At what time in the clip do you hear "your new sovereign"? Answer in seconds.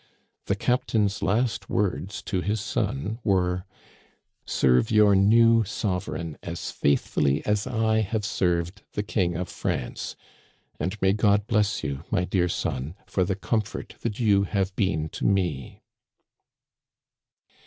4.89-6.39